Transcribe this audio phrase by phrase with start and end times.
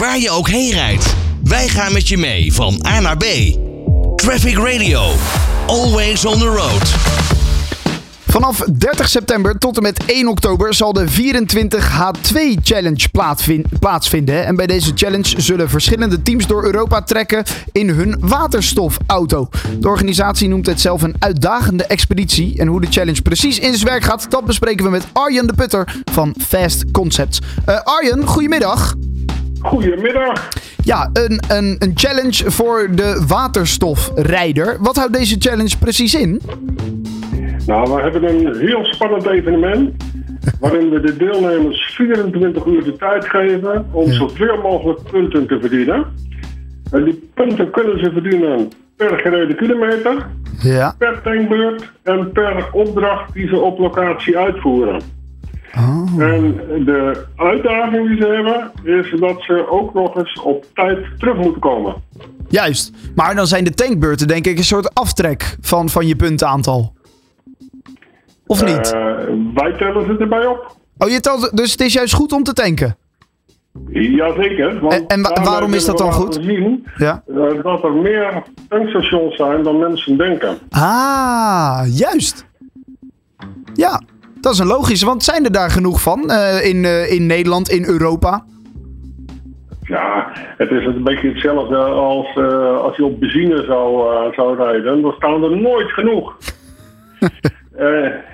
[0.00, 1.14] waar je ook heen rijdt.
[1.44, 3.24] Wij gaan met je mee van A naar B.
[4.16, 5.12] Traffic Radio.
[5.66, 6.94] Always on the road.
[8.26, 13.08] Vanaf 30 september tot en met 1 oktober zal de 24H2 Challenge
[13.80, 14.46] plaatsvinden.
[14.46, 19.48] En bij deze challenge zullen verschillende teams door Europa trekken in hun waterstofauto.
[19.78, 22.58] De organisatie noemt het zelf een uitdagende expeditie.
[22.58, 25.54] En hoe de challenge precies in zijn werk gaat, dat bespreken we met Arjen de
[25.54, 27.40] Putter van Fast Concepts.
[27.68, 28.96] Uh, Arjen, goedemiddag.
[29.60, 30.48] Goedemiddag.
[30.82, 34.76] Ja, een, een, een challenge voor de waterstofrijder.
[34.80, 36.40] Wat houdt deze challenge precies in?
[37.66, 40.04] Nou, we hebben een heel spannend evenement.
[40.60, 46.06] Waarin we de deelnemers 24 uur de tijd geven om zoveel mogelijk punten te verdienen.
[46.90, 50.26] En die punten kunnen ze verdienen per gereden kilometer,
[50.62, 50.94] ja.
[50.98, 55.00] per tankbeurt en per opdracht die ze op locatie uitvoeren.
[55.76, 56.22] Oh.
[56.22, 61.36] En de uitdaging die ze hebben is dat ze ook nog eens op tijd terug
[61.36, 61.94] moeten komen.
[62.48, 66.92] Juist, maar dan zijn de tankbeurten denk ik een soort aftrek van, van je puntenaantal.
[68.46, 68.94] Of niet?
[68.94, 69.12] Uh,
[69.54, 70.76] wij tellen ze erbij op.
[70.98, 72.96] Oh, je telt, dus het is juist goed om te tanken?
[73.90, 74.86] Jazeker.
[74.86, 76.34] En, en waarom is dat dan goed?
[76.34, 77.22] Zien, ja?
[77.26, 80.58] Uh, dat er meer tankstations zijn dan mensen denken.
[80.70, 82.46] Ah, juist.
[83.74, 84.00] Ja,
[84.40, 85.06] dat is een logische.
[85.06, 88.44] Want zijn er daar genoeg van uh, in, in Nederland, in Europa?
[89.82, 92.36] Ja, het is een beetje hetzelfde als
[92.82, 95.02] als je op benzine zou, zou rijden.
[95.02, 96.36] Dan staan er nooit genoeg.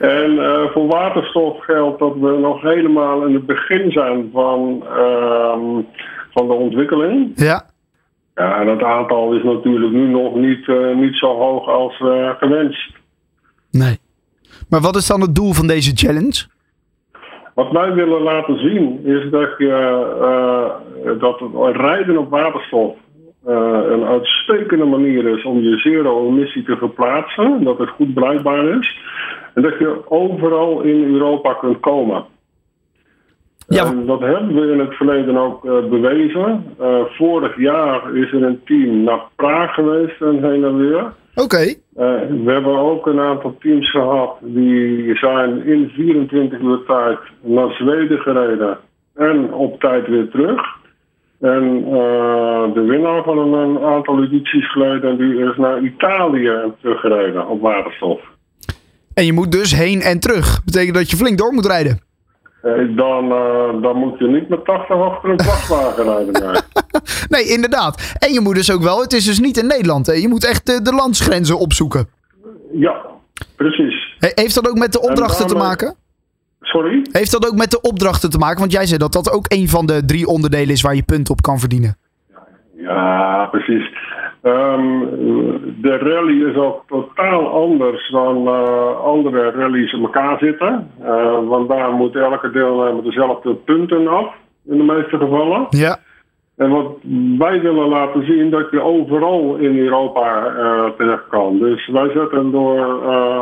[0.00, 0.38] En
[0.72, 5.82] voor waterstof geldt dat we nog helemaal in het begin zijn van, uh,
[6.30, 7.32] van de ontwikkeling.
[7.34, 7.64] Ja.
[8.34, 11.96] Ja, dat aantal is natuurlijk nu nog niet, niet zo hoog als
[12.38, 12.92] gewenst.
[13.70, 13.98] Nee.
[14.68, 16.46] Maar wat is dan het doel van deze challenge?
[17.54, 22.96] Wat wij willen laten zien is dat, je, dat het rijden op waterstof
[23.44, 27.64] een uitstekende manier is om je zero-emissie te verplaatsen.
[27.64, 28.98] Dat het goed bruikbaar is.
[29.54, 32.24] En dat je overal in Europa kunt komen.
[33.68, 33.84] Ja.
[33.84, 36.64] En dat hebben we in het verleden ook uh, bewezen.
[37.08, 41.12] Vorig jaar is er een team naar Praag geweest en heen en weer.
[41.36, 41.44] Oké.
[41.44, 41.68] Okay.
[41.96, 47.70] Uh, we hebben ook een aantal teams gehad die zijn in 24 uur tijd naar
[47.70, 48.78] Zweden gereden
[49.14, 50.60] en op tijd weer terug.
[51.40, 51.84] En
[52.74, 58.20] de winnaar van een aantal edities geleden die is naar Italië teruggereden op waterstof.
[59.14, 60.64] En je moet dus heen en terug.
[60.64, 62.00] Betekent dat je flink door moet rijden.
[62.96, 66.32] Dan, uh, dan moet je niet met 80 achter een vrachtwagen rijden.
[67.34, 68.16] nee, inderdaad.
[68.18, 70.06] En je moet dus ook wel, het is dus niet in Nederland.
[70.06, 70.12] Hè?
[70.12, 72.08] Je moet echt de, de landsgrenzen opzoeken.
[72.72, 72.96] Ja,
[73.56, 74.16] precies.
[74.18, 75.94] Heeft dat ook met de opdrachten te maken?
[76.60, 77.06] Sorry?
[77.12, 78.58] Heeft dat ook met de opdrachten te maken?
[78.58, 81.32] Want jij zei dat dat ook een van de drie onderdelen is waar je punten
[81.32, 81.96] op kan verdienen.
[82.76, 83.90] Ja, precies.
[84.42, 85.00] Um,
[85.80, 90.90] de rally is ook totaal anders dan uh, andere rallies in elkaar zitten.
[91.02, 94.34] Uh, want daar moet elke deelnemer dezelfde punten af,
[94.64, 95.66] in de meeste gevallen.
[95.70, 95.98] Ja.
[96.56, 96.86] En wat
[97.38, 101.58] wij willen laten zien, dat je overal in Europa uh, terecht kan.
[101.58, 102.78] Dus wij zetten door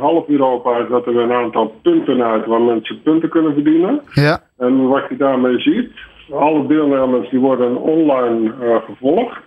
[0.00, 4.00] half Europa zetten we een aantal punten uit waar mensen punten kunnen verdienen.
[4.12, 4.40] Ja.
[4.58, 5.90] En wat je daarmee ziet,
[6.30, 8.52] alle deelnemers die worden online
[8.86, 9.38] gevolgd.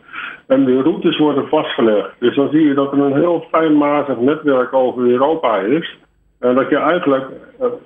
[0.47, 2.09] En de routes worden vastgelegd.
[2.19, 5.97] Dus dan zie je dat er een heel fijnmazig netwerk over Europa is.
[6.39, 7.25] En dat je eigenlijk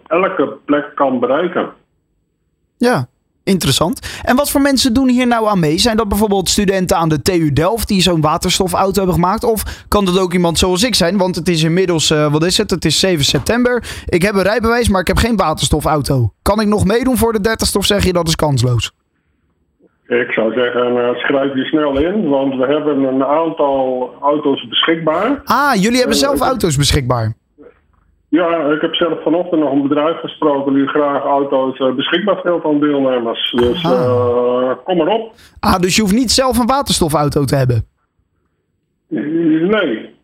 [0.08, 1.70] elke plek kan bereiken.
[2.78, 3.08] Ja,
[3.50, 4.22] interessant.
[4.24, 5.78] En wat voor mensen doen hier nou aan mee?
[5.78, 9.44] Zijn dat bijvoorbeeld studenten aan de TU Delft die zo'n waterstofauto hebben gemaakt?
[9.44, 11.18] Of kan dat ook iemand zoals ik zijn?
[11.18, 12.70] Want het is inmiddels, uh, wat is het?
[12.70, 13.84] Het is 7 september.
[14.06, 16.34] Ik heb een rijbewijs, maar ik heb geen waterstofauto.
[16.42, 18.92] Kan ik nog meedoen voor de 30 of zeg je dat is kansloos?
[20.08, 25.42] Ik zou zeggen, uh, schrijf je snel in, want we hebben een aantal auto's beschikbaar.
[25.46, 27.34] Ah, jullie hebben uh, zelf auto's beschikbaar?
[28.30, 32.66] Ja, ik heb zelf vanochtend nog een bedrijf gesproken die graag auto's uh, beschikbaar stelt
[32.66, 33.52] aan deelnemers.
[33.52, 33.82] Dus
[34.84, 35.34] kom maar op.
[35.60, 37.86] Ah, dus je hoeft niet zelf een waterstofauto te hebben?
[39.08, 40.18] Nee.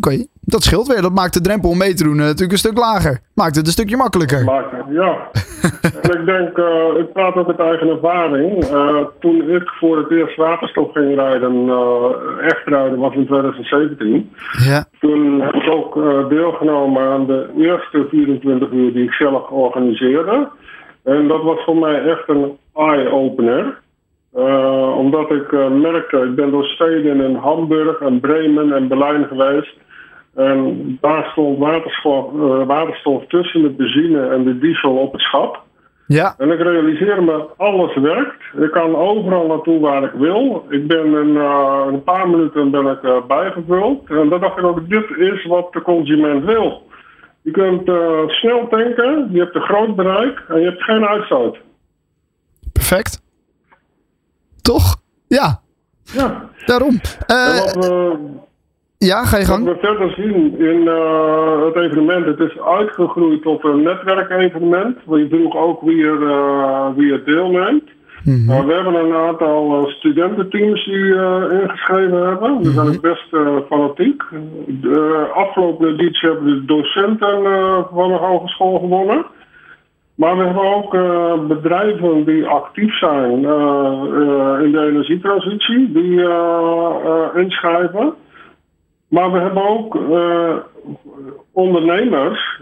[0.00, 0.26] Okay.
[0.40, 1.02] dat scheelt weer.
[1.02, 3.20] Dat maakt de drempel om mee te doen natuurlijk een stuk lager.
[3.34, 4.44] Maakt het een stukje makkelijker.
[4.44, 5.30] Maakt, ja.
[6.02, 8.64] en ik denk, uh, ik praat ook uit eigen ervaring.
[8.64, 12.04] Uh, toen ik voor het eerst waterstof ging rijden, uh,
[12.40, 14.30] echt rijden, was in 2017.
[14.64, 14.84] Ja.
[15.00, 15.94] Toen heb ik ook
[16.28, 20.48] deelgenomen aan de eerste 24 uur die ik zelf organiseerde.
[21.04, 23.78] En dat was voor mij echt een eye-opener.
[24.96, 29.76] omdat ik merkte, ik ben door steden in Hamburg en Bremen en Berlijn geweest.
[30.34, 35.62] En daar stond waterstof, uh, waterstof tussen de benzine en de diesel op het schap.
[36.06, 36.34] Ja.
[36.38, 38.42] En ik realiseer me, alles werkt.
[38.58, 40.66] Ik kan overal naartoe waar ik wil.
[40.68, 44.08] Ik ben in uh, een paar minuten ben ik, uh, bijgevuld.
[44.08, 46.82] En dan dacht ik ook, dit is wat de consument wil.
[47.42, 51.58] Je kunt uh, snel tanken, je hebt een groot bereik en je hebt geen uitstoot.
[52.72, 53.22] Perfect.
[54.62, 54.96] Toch?
[55.26, 55.60] Ja.
[56.02, 56.48] Ja.
[56.66, 57.00] Daarom.
[57.26, 58.16] wat we,
[59.06, 59.64] ja, ga je gang.
[59.64, 64.96] Wat we verder zien in uh, het evenement, het is uitgegroeid tot een netwerkevenement.
[65.06, 67.88] Je vroeg ook wie er, uh, wie er deelneemt.
[68.24, 68.50] Mm -hmm.
[68.50, 71.14] uh, we hebben een aantal studententeams die
[71.62, 72.62] ingeschreven hebben.
[72.62, 73.28] Die zijn ook best
[73.68, 74.22] fanatiek.
[74.66, 77.42] De afgelopen editie hebben de docenten
[77.92, 79.26] van de hogeschool gewonnen.
[80.14, 86.28] Maar we hebben ook uh, bedrijven die actief zijn uh, uh, in de energietransitie, die
[87.34, 88.14] inschrijven.
[89.10, 89.98] Maar we hebben ook
[91.52, 92.60] ondernemers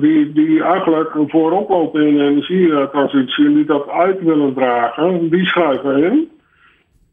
[0.00, 5.46] die, die eigenlijk voorop lopen in de energietransitie en die dat uit willen dragen, die
[5.46, 6.30] schrijven in.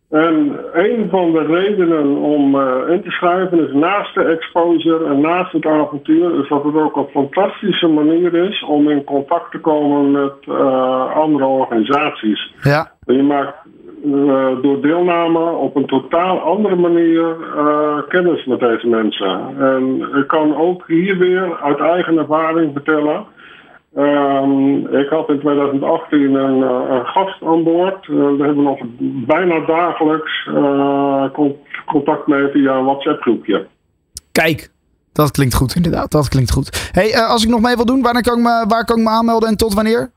[0.10, 5.19] En een van de redenen om uh, in te schrijven is naast de exposure en
[5.22, 9.60] naast het avontuur, is dat het ook een fantastische manier is om in contact te
[9.60, 10.48] komen met
[11.13, 12.54] andere organisaties.
[12.62, 12.92] Ja.
[13.06, 13.56] Je maakt
[14.05, 17.35] uh, door deelname op een totaal andere manier
[18.07, 19.57] kennis met deze mensen.
[19.59, 23.25] En ik kan ook hier weer uit eigen ervaring vertellen.
[23.97, 28.07] Um, ik had in 2018 een, een gast aan boord.
[28.07, 28.79] Uh, daar hebben we nog
[29.25, 31.25] bijna dagelijks uh,
[31.85, 33.67] contact mee via een WhatsApp-groepje.
[34.31, 34.69] Kijk,
[35.13, 36.11] dat klinkt goed inderdaad.
[36.11, 36.89] Dat klinkt goed.
[36.91, 39.03] Hey, uh, als ik nog mee wil doen, waar kan ik me, waar kan ik
[39.03, 40.11] me aanmelden en tot wanneer?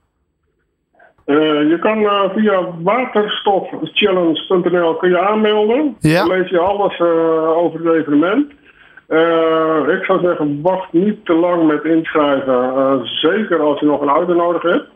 [1.69, 1.99] Je kan
[2.35, 5.97] via waterstofchallenge.nl kun je aanmelden.
[6.00, 6.25] Ja.
[6.27, 7.00] Dan lees je alles
[7.56, 8.47] over het evenement.
[9.09, 12.73] Uh, ik zou zeggen, wacht niet te lang met inschrijven.
[12.77, 14.87] Uh, zeker als je nog een auto nodig hebt.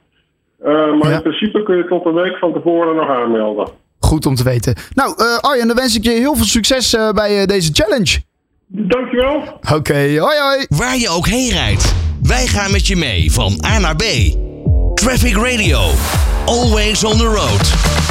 [0.64, 1.16] Uh, maar Ja.
[1.16, 3.68] in principe kun je tot een week van tevoren nog aanmelden.
[4.00, 4.74] Goed om te weten.
[4.94, 8.18] Nou, eh, Arjen, dan wens ik je heel veel succes eh, bij eh, deze challenge.
[8.66, 9.42] Dankjewel.
[9.74, 10.66] Oké, hoi hoi.
[10.68, 14.02] Waar je ook heen rijdt, wij gaan met je mee van A naar B.
[15.04, 15.92] Traffic Radio.
[16.46, 18.03] Always on the road.